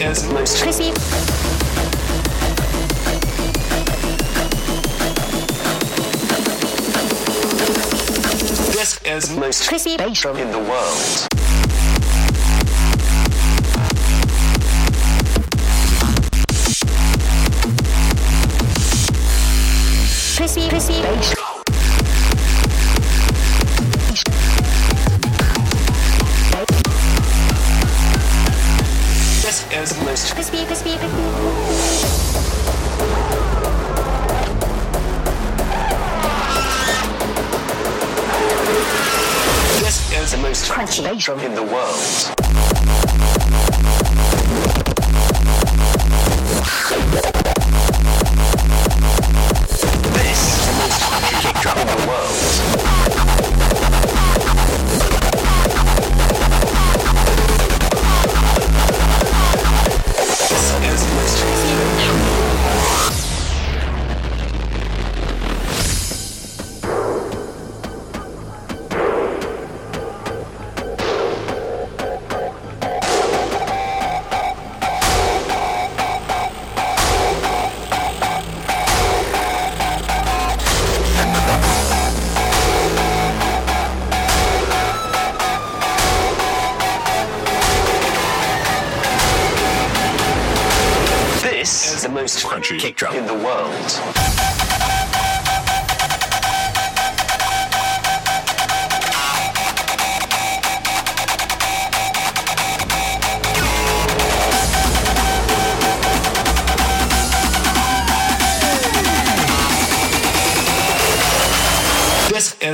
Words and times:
is 0.00 0.24
most 0.32 0.62
crispy, 0.62 0.92
this 8.72 9.00
is 9.04 9.36
most 9.36 9.68
crispy 9.68 9.96
bass 9.96 10.20
drum, 10.20 10.36
in 10.36 10.50
the 10.52 10.58
world. 10.58 11.28
crispy, 20.36 20.68
crispy 20.68 21.02
bass. 21.02 21.37
nation 41.02 41.38
in 41.40 41.54
the 41.54 41.62
world. 41.62 42.37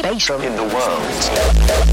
crazy 0.00 0.32
in 0.34 0.56
the 0.56 0.62
world. 0.62 1.92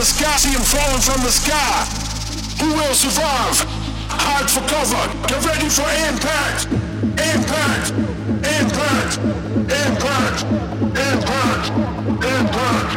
The 0.00 0.06
sky, 0.06 0.36
see 0.40 0.56
him 0.56 0.64
falling 0.64 1.04
from 1.04 1.20
the 1.20 1.28
sky. 1.28 1.84
Who 2.56 2.72
will 2.72 2.96
survive? 2.96 3.52
Hide 4.08 4.48
for 4.48 4.64
cover. 4.64 4.96
Get 5.28 5.44
ready 5.44 5.68
for 5.68 5.84
impact. 6.08 6.72
Impact. 7.20 7.92
Impact. 8.40 9.20
Impact. 9.68 10.40
Impact. 10.96 11.68
Impact. 12.16 12.92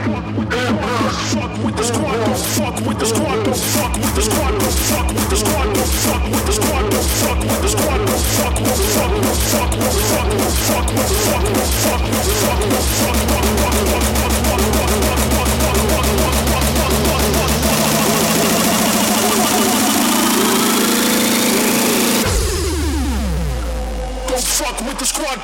Impact. 0.47 1.16
Fuck 1.36 1.53
with 1.66 1.75
the 1.75 1.84
squad, 1.84 2.16
don't 2.24 2.40
fuck 2.56 2.80
with 2.88 3.00
the 3.00 3.06
squad, 3.06 3.44
don't 3.44 3.57
fuck 3.57 3.94
with 4.00 4.16
the 4.16 4.22
squad, 4.24 4.54
don't 4.63 4.72
fuck 4.88 5.07
with 5.12 5.28
the 5.28 5.36
squad, 5.44 5.68
don't 5.75 5.92
fuck 6.07 6.24
with 6.24 6.45
the 6.48 6.54
squad, 6.56 6.88
don't 6.88 7.07
fuck 7.19 7.39
with 7.44 7.62
the 7.63 7.68
squad, 7.68 8.00
don't 8.00 8.24
fuck 8.31 8.56
with 8.63 8.80
the 8.80 8.88
fuck 8.95 9.12
with 9.12 9.44
fuck 9.51 9.51
with 9.51 9.51
fuck 9.51 9.72
with 9.74 9.92
fuck 9.92 10.07
with 10.13 10.63
fuck 10.63 10.88
with 10.88 11.83
fuck 11.83 12.00
with 12.00 12.24
fuck 12.24 12.39
with 12.44 12.44
fuck 12.44 12.62
fuck 12.63 13.19
fuck 13.19 13.28
fuck 13.28 13.74
fuck 13.74 13.93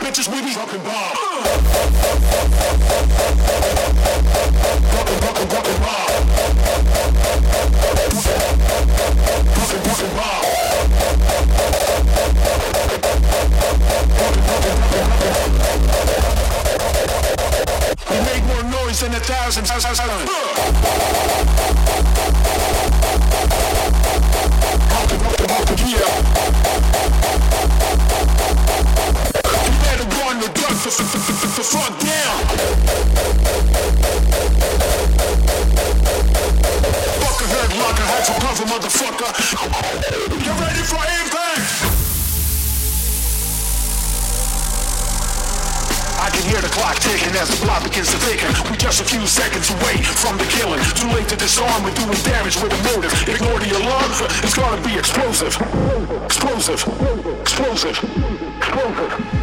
bitches 0.10 0.28
with 0.28 0.44
me. 0.44 0.54
Drop 0.54 0.74
and 0.74 0.84
bomb. 0.84 0.94
Rock 4.96 5.10
and 5.10 5.24
rock 5.24 5.40
and 5.40 5.52
uh. 5.52 5.54
rock 5.54 5.68
and 5.68 5.80
rock. 5.84 6.10
Rock 9.56 9.72
and 9.76 9.86
rock 9.88 10.02
and 10.02 10.14
rock. 10.18 10.44
We 18.10 18.18
make 18.26 18.44
more 18.46 18.64
noise 18.64 19.00
than 19.02 19.14
a 19.14 19.20
thousand 19.20 19.66
thousand. 19.68 20.00
Uh. 20.00 20.26
Rock 24.90 25.12
and 25.12 25.22
rock 25.22 25.40
and 25.40 25.52
rock 25.52 25.70
and 25.70 25.80
yeah. 25.92 26.99
the 30.42 30.48
so, 30.80 30.90
so, 30.90 31.04
so, 31.04 31.20
so, 31.20 31.48
so, 31.48 31.64
so 31.64 31.80
down. 32.00 32.40
Fuck 37.20 37.40
a 37.42 38.06
head 38.08 38.24
to 38.26 38.34
cover, 38.40 38.66
motherfucker. 38.66 39.32
Get 40.40 40.56
ready 40.60 40.84
for 40.88 41.02
impact. 41.20 41.60
I 46.20 46.30
can 46.32 46.44
hear 46.48 46.62
the 46.62 46.70
clock 46.70 46.96
ticking 47.00 47.36
as 47.36 47.50
the 47.50 47.66
block 47.66 47.84
begins 47.84 48.12
to 48.12 48.18
thicken. 48.18 48.48
We 48.72 48.78
just 48.78 49.02
a 49.02 49.06
few 49.06 49.26
seconds 49.28 49.70
away 49.70 50.02
from 50.04 50.38
the 50.38 50.46
killing. 50.46 50.80
Too 50.96 51.10
late 51.10 51.28
to 51.30 51.36
disarm, 51.36 51.84
we're 51.84 51.94
doing 51.96 52.20
damage 52.24 52.56
with 52.62 52.72
a 52.72 52.80
motive. 52.88 53.12
Ignore 53.28 53.60
the 53.60 53.76
alarm, 53.76 54.12
it's 54.44 54.56
gonna 54.56 54.82
be 54.88 54.98
explosive. 54.98 55.56
Explosive. 56.24 56.80
Explosive. 56.80 57.40
Explosive. 57.42 57.98
explosive. 58.58 59.39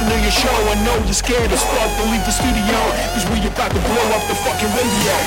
listen 0.00 0.16
to 0.16 0.22
your 0.22 0.32
show. 0.32 0.48
I 0.48 0.74
know 0.84 0.96
you're 1.04 1.12
scared 1.12 1.52
as 1.52 1.62
fuck, 1.62 1.90
but 1.98 2.06
leave 2.10 2.24
the 2.24 2.32
studio, 2.32 2.78
cause 3.12 3.24
we 3.30 3.46
about 3.46 3.70
to 3.70 3.80
blow 3.80 4.06
up 4.16 4.22
the 4.28 4.34
fucking 4.34 4.72
radio. 4.72 5.19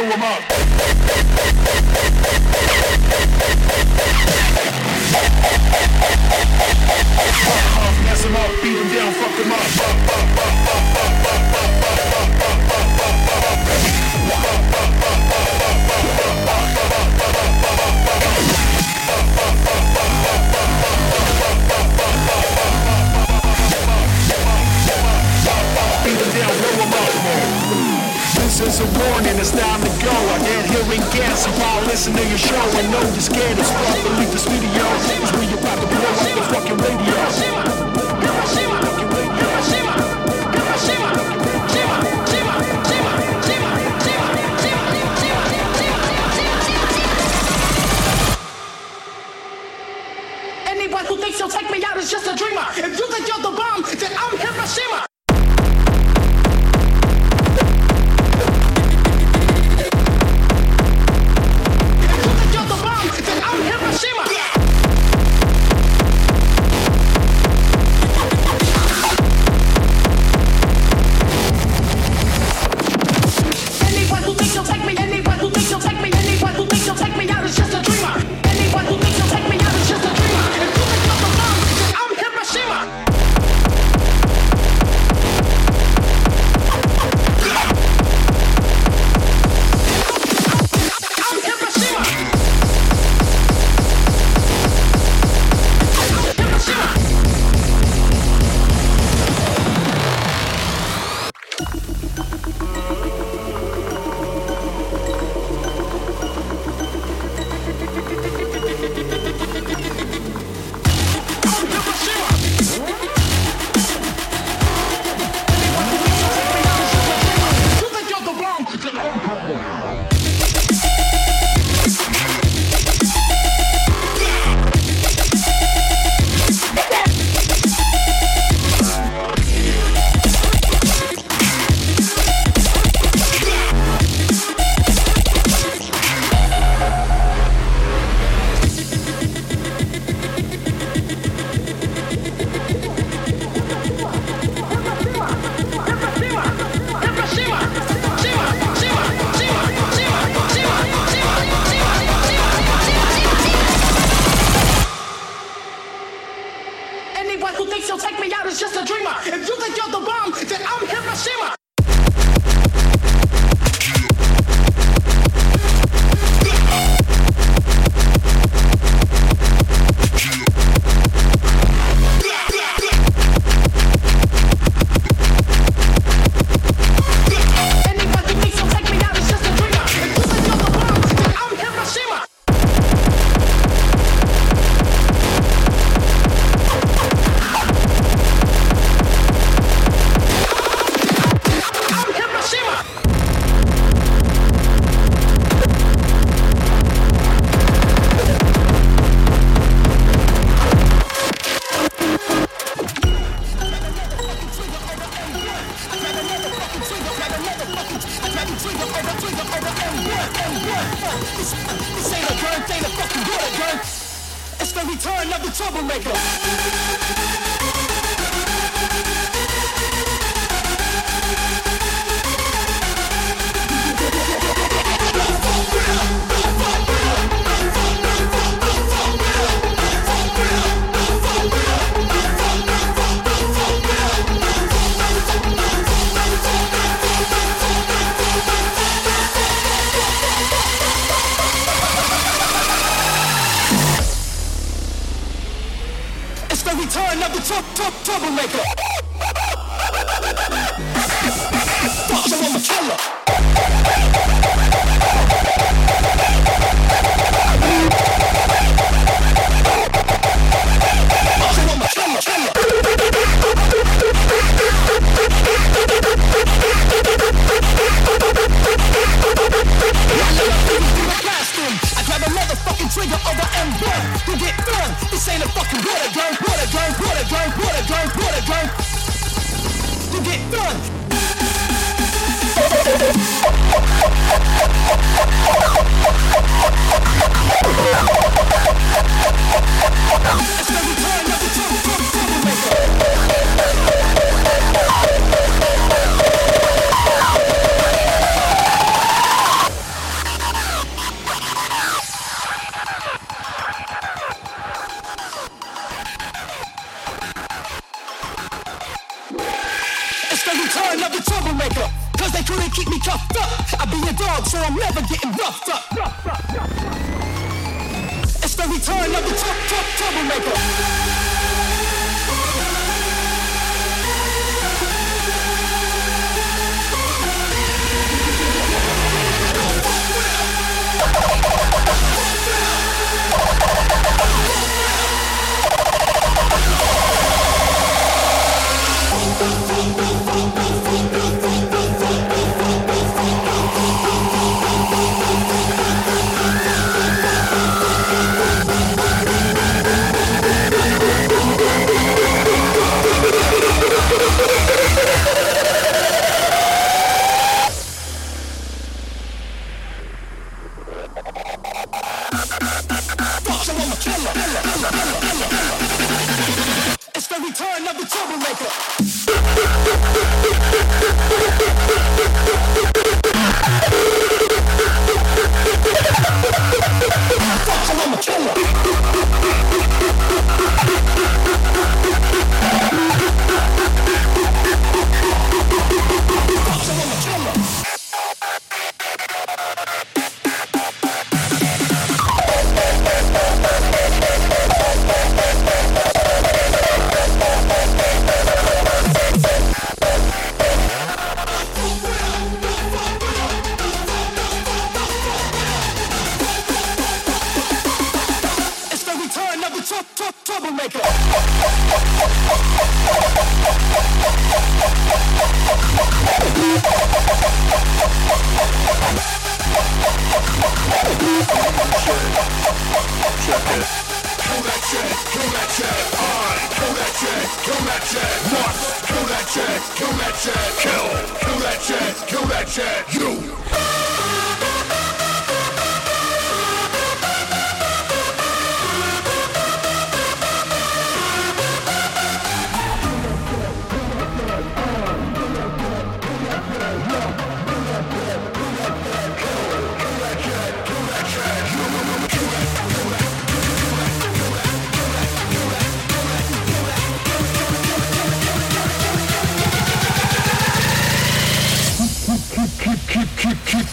blow 0.00 0.10
them 0.10 0.22
up. 0.22 0.40
Beat 8.62 8.74
them 8.74 8.88
down, 8.94 9.12
fuck 9.14 9.36
them 9.38 9.52
up. 9.52 10.60
is 28.62 28.80
a 28.80 28.84
warning, 28.98 29.38
it's 29.38 29.52
time 29.52 29.80
to 29.80 29.90
go. 30.04 30.10
I 30.10 30.38
get 30.44 30.66
hearing 30.68 31.04
gas 31.14 31.46
if 31.46 31.56
I 31.60 31.80
listen 31.86 32.12
to 32.14 32.24
your 32.28 32.38
show. 32.38 32.56
I 32.56 32.82
know 32.92 33.00
you're 33.00 33.20
scared 33.20 33.58
as 33.58 33.70
fuck, 33.70 33.98
but 34.04 34.12
leave 34.18 34.32
the 34.32 34.38
studio. 34.38 34.84
Cause 35.20 35.32
we 35.38 35.46
about 35.54 35.80
to 35.80 35.86
blow 35.86 36.12
up 36.12 36.28
the 36.34 36.44
fucking 36.52 36.78
radio. 36.78 37.14
Hiroshima, 37.20 37.62
Hiroshima, 38.20 38.76
Hiroshima, 40.52 41.10
Anyone 50.66 51.04
who 51.06 51.16
thinks 51.16 51.38
he'll 51.38 51.48
take 51.48 51.70
me 51.70 51.82
out 51.84 51.96
is 51.96 52.10
just 52.10 52.26
a 52.26 52.34
dreamer. 52.36 52.66
If 52.76 52.98
you 52.98 53.06
think 53.08 53.28
you're 53.28 53.42
the 53.42 53.56
bomb, 53.56 53.82
then 53.82 54.12
I'm 54.16 54.36
Hiroshima. 54.36 55.09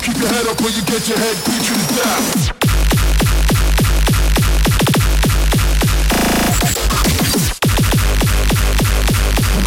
Keep 0.08 0.20
your 0.20 0.30
head 0.30 0.48
up 0.48 0.62
or 0.62 0.70
you 0.70 0.82
get 0.84 1.06
your 1.10 1.18
head 1.18 1.36
beat 1.44 1.68
you 1.68 1.76
to 1.76 1.84
death. 2.00 2.48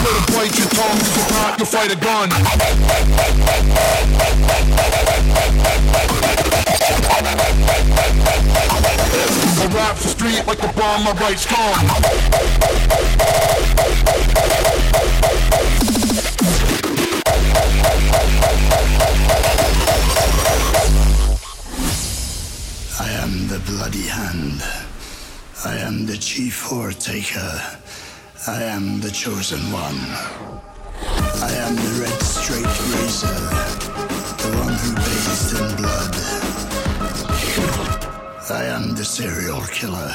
better 0.01 0.25
bite 0.33 0.57
your 0.57 0.69
tongue, 0.73 0.97
if 0.97 1.31
not, 1.31 1.59
you'll 1.59 1.67
fight 1.67 1.93
a 1.93 1.97
gun. 1.97 2.31
I 9.53 9.67
rap 9.75 9.97
the 9.99 10.09
street 10.09 10.47
like 10.47 10.59
the 10.59 10.73
bomb 10.75 11.05
my 11.05 11.13
rights 11.21 11.45
come. 11.45 12.41
I 23.01 23.09
am 23.13 23.49
the 23.49 23.59
bloody 23.61 24.09
hand. 24.09 24.63
I 25.65 25.79
am 25.79 26.05
the 26.05 26.19
chief 26.19 26.63
whore 26.63 26.93
taker. 26.93 27.53
I 28.47 28.63
am 28.63 29.01
the 29.01 29.11
chosen 29.11 29.61
one. 29.73 30.01
I 31.49 31.51
am 31.65 31.77
the 31.77 31.93
red 32.03 32.21
straight 32.21 32.75
razor, 32.93 33.41
the 34.43 34.51
one 34.65 34.77
who 34.83 34.91
bathed 35.01 35.51
in 35.61 35.69
blood. 35.81 36.15
I 38.51 38.65
am 38.67 38.95
the 38.95 39.05
serial 39.05 39.63
killer. 39.63 40.15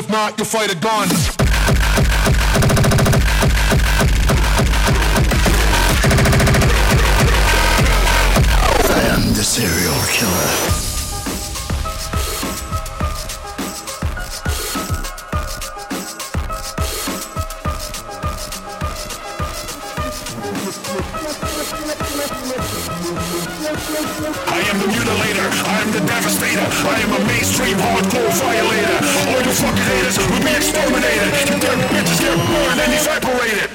If 0.00 0.08
not, 0.08 0.38
you'll 0.38 0.46
fight 0.46 0.72
a 0.72 0.76
gun. 0.76 1.08
I 8.88 9.02
am 9.14 9.34
the 9.34 9.44
serial 9.44 10.00
killer. 10.06 10.79
The 26.00 26.06
devastator, 26.06 26.60
I 26.60 27.00
am 27.00 27.12
a 27.12 27.26
mainstream 27.26 27.76
hardcore 27.76 28.32
violator. 28.38 28.98
All 29.28 29.42
you 29.42 29.52
fucking 29.52 29.82
haters 29.82 30.18
will 30.18 30.40
be 30.40 30.52
exterminated. 30.56 31.28
You 31.48 31.60
dirty 31.60 31.86
bitches 31.94 32.20
get 32.20 32.36
burned 32.36 32.80
and 32.80 32.92
evaporated. 32.92 33.69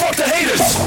Fuck, 0.00 0.16
the 0.16 0.24
haters. 0.24 0.80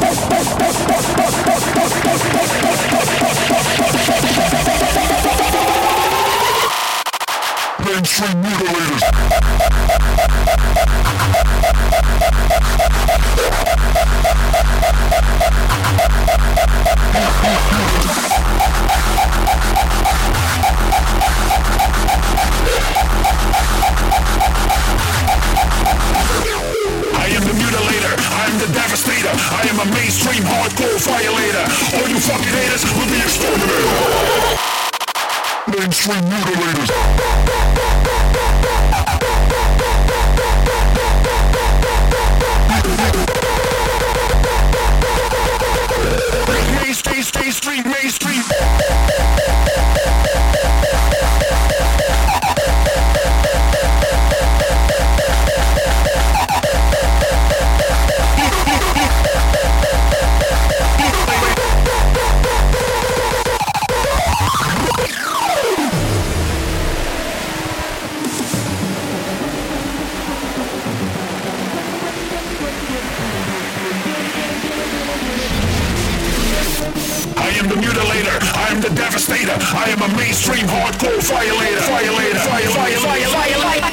Mutilator. 78.13 78.39
I 78.55 78.67
am 78.71 78.81
the 78.81 78.89
devastator. 78.89 79.55
I 79.57 79.89
am 79.89 80.01
a 80.01 80.07
mainstream 80.15 80.65
hardcore 80.67 81.21
violator. 81.23 81.81
Violator. 81.81 82.39
Violator. 82.39 82.99
Violator. 82.99 83.81
Violator. 83.81 83.89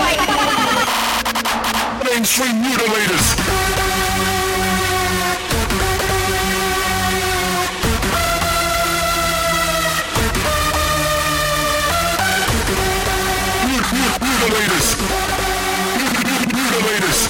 Mainstream 2.05 2.63
mutilators. 2.63 4.41
Mut- 13.71 13.93
mut- 13.93 14.21
Mutilators. 14.21 14.89
Mut- 15.99 16.19
mut- 16.27 16.53
Mutilators. 16.57 17.21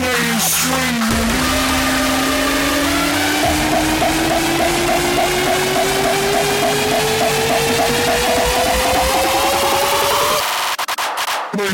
Mainstream 0.00 1.05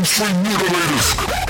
Информировали. 0.03 1.42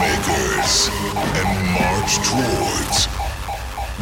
and 0.00 1.50
march 1.74 2.16
towards 2.24 3.08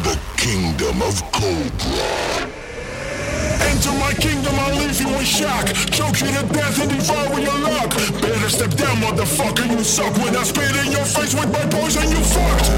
the 0.03 0.17
kingdom 0.37 1.01
of 1.01 1.21
Cobra. 1.31 2.47
Enter 3.69 3.91
my 3.99 4.13
kingdom, 4.13 4.53
I'll 4.59 4.75
leave 4.75 4.99
you 5.01 5.09
in 5.09 5.25
shock. 5.25 5.67
Choke 5.91 6.21
you 6.21 6.27
to 6.27 6.43
death 6.53 6.81
and 6.81 6.91
devour 6.91 7.39
your 7.39 7.59
luck. 7.59 7.89
Better 8.21 8.49
step 8.49 8.71
down, 8.71 8.97
motherfucker, 8.97 9.69
you 9.69 9.83
suck. 9.83 10.15
When 10.17 10.35
I 10.35 10.43
spit 10.43 10.75
in 10.75 10.91
your 10.91 11.05
face 11.05 11.33
with 11.33 11.51
my 11.51 11.65
poison, 11.67 12.09
you 12.09 12.21
fucked. 12.23 12.69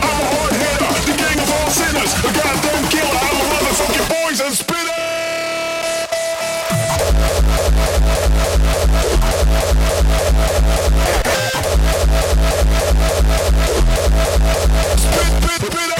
I'm 0.00 0.18
a 0.20 0.28
hard 0.32 0.54
hitter, 0.62 0.92
the 1.06 1.14
gang 1.16 1.38
of 1.38 1.50
all 1.50 1.70
sinners. 1.70 2.12
A 2.24 2.30
goddamn 2.32 2.84
killer, 2.88 3.20
I'm 3.20 3.36
a 3.36 3.44
motherfucking 3.52 4.06
poison 4.08 4.52
spitter. 4.52 4.89
Spit, 14.96 15.32
spit, 15.42 15.72
spit 15.72 15.99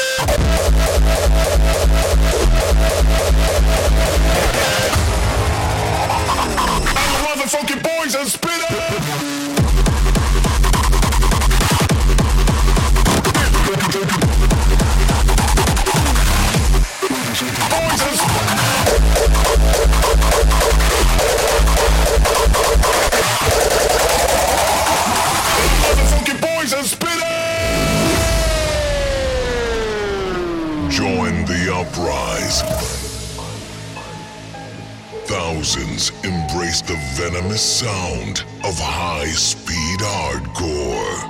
venomous 37.41 37.81
sound 37.81 38.45
of 38.65 38.79
high 38.79 39.25
speed 39.29 39.99
hardcore. 40.01 41.25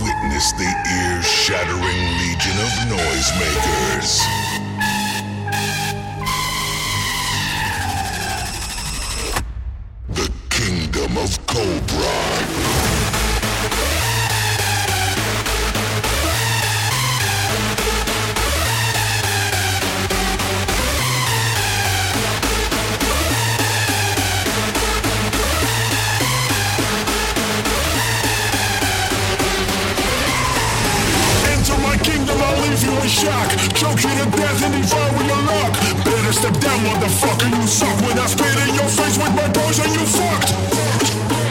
Witness 0.00 0.52
the 0.52 0.62
ear 0.62 1.22
shattering 1.22 2.02
legion 2.18 2.56
of 2.62 2.72
noisemakers. 2.86 4.41
shock. 33.08 33.48
Choke 33.74 34.02
you 34.02 34.14
to 34.14 34.26
death 34.36 34.62
and 34.62 34.74
devour 34.74 35.22
your 35.26 35.42
luck. 35.42 35.72
Better 36.04 36.32
step 36.32 36.54
down, 36.60 36.78
motherfucker, 36.86 37.50
you 37.50 37.66
suck. 37.66 37.96
When 38.06 38.18
I 38.18 38.26
spit 38.26 38.56
in 38.68 38.74
your 38.74 38.88
face 38.88 39.16
with 39.18 39.34
my 39.34 39.48
poison, 39.50 39.92
you 39.92 40.04
fucked. 40.06 41.41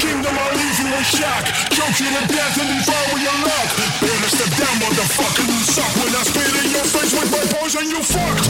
kingdom, 0.00 0.32
I'll 0.32 0.56
leave 0.56 0.78
you 0.80 0.88
in 0.88 1.04
shock. 1.04 1.44
Choke 1.70 2.00
you 2.00 2.08
to 2.08 2.22
death 2.32 2.56
and 2.56 2.68
devour 2.72 3.18
your 3.20 3.36
luck. 3.44 3.68
Better 4.00 4.30
step 4.32 4.50
down, 4.56 4.74
motherfucker, 4.80 5.44
you 5.44 5.60
suck. 5.60 5.92
When 6.00 6.14
I 6.16 6.22
spit 6.24 6.48
in 6.64 6.70
your 6.72 6.86
face 6.88 7.12
with 7.12 7.30
my 7.30 7.44
poison, 7.52 7.84
you 7.90 8.02
fucked. 8.02 8.48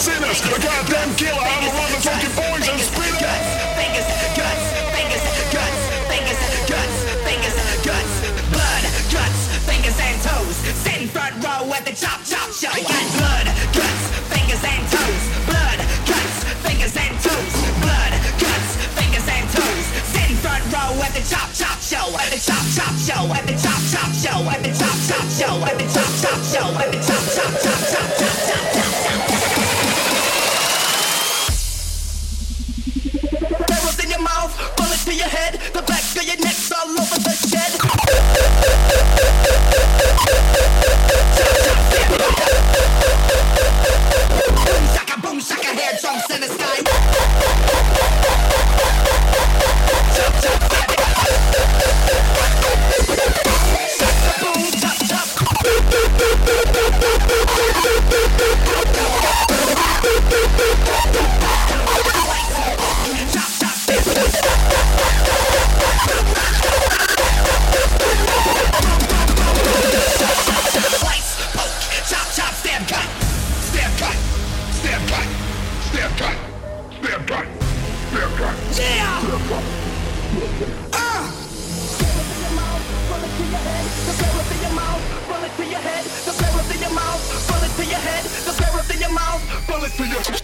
sinners. 0.00 0.40
The 0.40 0.56
goddamn 0.56 1.12
killer. 1.20 1.44
I'm 1.44 1.68
a 1.68 1.70
motherfucking 1.76 2.32
poison 2.32 2.78
spinner. 2.80 3.20
Guts, 3.20 3.48
fingers, 3.76 4.08
guts, 4.32 4.64
fingers, 4.96 5.24
guts, 6.64 6.96
fingers, 7.28 7.56
guts, 7.84 8.14
blood, 8.48 8.84
guts, 9.12 9.40
fingers 9.68 9.98
and 10.00 10.16
toes. 10.24 10.56
Sitting 10.80 11.08
front 11.12 11.36
row 11.44 11.68
at 11.76 11.84
the 11.84 11.92
chop 11.92 12.24
chop 12.24 12.48
show. 12.48 12.72
Blood, 12.72 13.46
guts, 13.76 14.04
fingers 14.32 14.64
and 14.64 14.84
toes. 14.88 15.24
Blood, 15.44 15.78
guts, 16.08 16.36
fingers 16.64 16.96
and 16.96 17.14
toes. 17.20 17.54
Blood, 17.84 18.12
guts, 18.40 18.70
fingers 18.96 19.28
and 19.28 19.46
toes. 19.52 19.86
Sitting 20.16 20.40
front 20.40 20.64
row 20.72 20.96
at 21.04 21.12
the 21.12 21.24
chop 21.28 21.52
chop 21.52 21.76
show. 21.84 22.08
At 22.16 22.32
the 22.32 22.40
chop 22.40 22.64
chop 22.72 22.96
show. 23.04 23.28
At 23.36 23.44
the 23.44 23.56
chop 23.60 23.82
chop 23.92 24.12
show. 24.16 24.40
At 24.48 24.64
the 24.64 24.72
chop 24.72 24.96
chop 25.12 25.28
show. 25.28 25.52
At 25.68 25.76
the 25.76 25.84
chop 25.92 26.08
chop 26.16 26.40
show. 26.48 26.72
At 26.80 26.88
the 26.88 27.00
chop 27.04 27.04
chop 27.04 27.04
show. 27.04 27.09
hair 45.78 45.98
jumps 46.00 46.30
in 46.30 46.40
the 46.40 46.48
sky. 46.48 46.99
sell 89.80 89.84
it 89.84 90.24
to 90.24 90.34
you. 90.34 90.39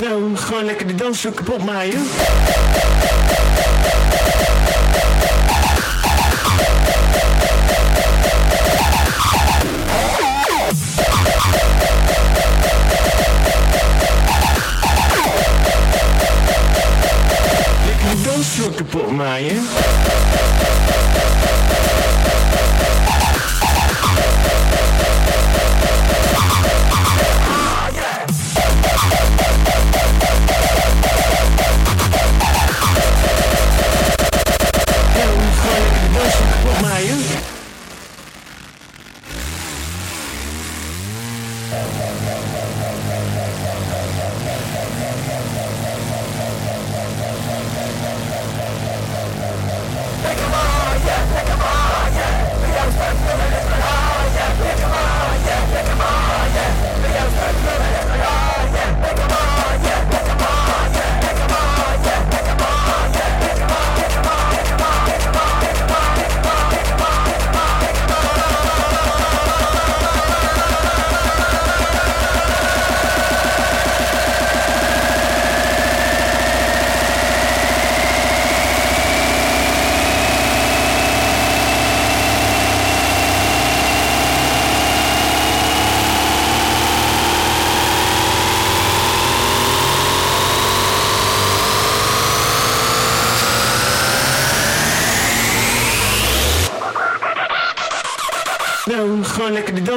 Nou, 0.00 0.36
gewoon 0.36 0.64
lekker 0.64 0.86
de 0.86 0.94
dansvloer 0.94 1.34
kapot 1.34 1.64
maaien. 1.64 2.06
Çok 18.56 18.92
por 18.92 19.12
mij. 19.12 19.52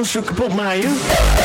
Zo 0.09 0.21
kapot 0.21 0.53
maaien. 0.53 1.38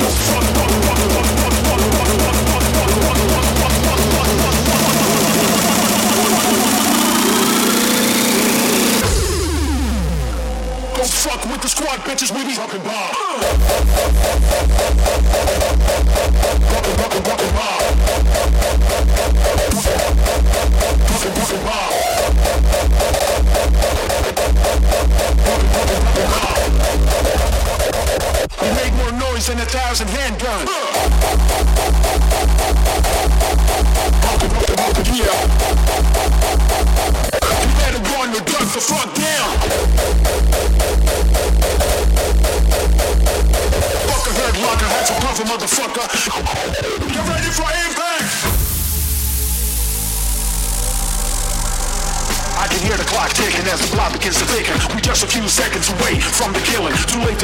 Fuck 0.00 0.47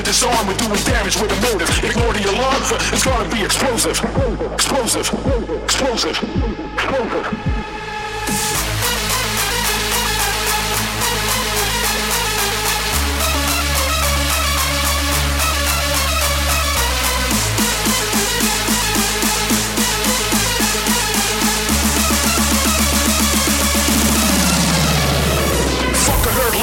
disarm, 0.04 0.46
we're 0.46 0.56
doing 0.56 0.82
damage 0.84 1.16
with 1.16 1.32
a 1.32 1.40
motive. 1.40 1.70
Ignore 1.82 2.12
the 2.12 2.30
alarm, 2.30 2.62
it's 2.92 3.04
gonna 3.04 3.28
be 3.34 3.42
explosive. 3.42 3.98
Explosive. 4.52 5.08
Explosive. 5.08 5.64
Explosive. 5.64 6.16
explosive. 6.74 7.53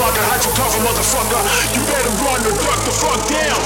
plunder 0.01 0.25
like 0.33 0.41
a 0.41 0.51
cover, 0.57 0.79
motherfucker. 0.81 1.41
You 1.75 1.81
better 1.85 2.09
run 2.25 2.41
or 2.41 2.55
duck 2.57 2.79
the 2.85 2.93
fuck 3.01 3.21
down. 3.29 3.61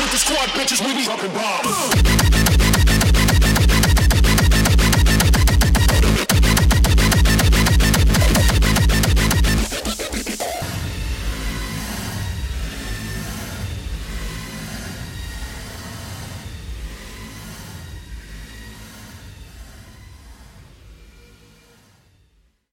With 0.00 0.12
the 0.12 0.18
squad, 0.18 0.48
bitches, 0.50 0.80
we 0.84 0.94
be 0.94 1.08
up 1.08 1.20
bombs. 1.34 1.99